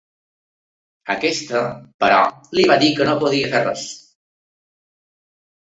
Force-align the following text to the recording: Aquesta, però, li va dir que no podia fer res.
Aquesta, 1.15 1.61
però, 2.05 2.17
li 2.59 2.67
va 2.73 2.79
dir 2.85 2.91
que 2.97 3.09
no 3.11 3.15
podia 3.27 3.53
fer 3.55 3.63
res. 3.69 3.87